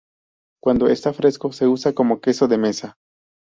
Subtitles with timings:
[0.63, 2.97] Cuando está fresco se usa como queso de mesa.